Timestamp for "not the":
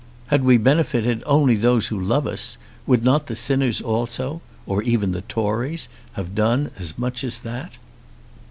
3.03-3.35